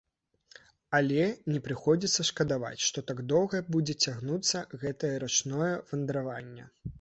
[0.99, 1.25] Але
[1.55, 6.67] не прыходзіцца шкадаваць, што так доўга будзе цягнуцца гэтае рачное вандраванне.